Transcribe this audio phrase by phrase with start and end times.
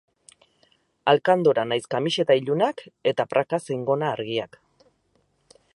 [1.13, 2.81] Alkandora nahiz kamiseta ilunak
[3.13, 4.59] eta praka zein gona argiak.